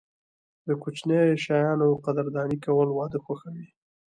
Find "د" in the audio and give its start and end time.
0.67-0.69